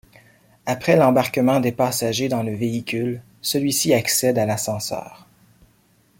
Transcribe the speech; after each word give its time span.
Après 0.65 0.95
l'embarquement 0.95 1.59
des 1.59 1.71
passagers 1.71 2.27
dans 2.27 2.41
le 2.41 2.55
véhicule, 2.55 3.21
celui-ci 3.43 3.93
accède 3.93 4.39
à 4.39 4.47
l'ascenseur. 4.47 5.27